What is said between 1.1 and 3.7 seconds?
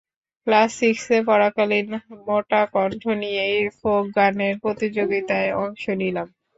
পড়াকালীন মোটা কণ্ঠ নিয়েই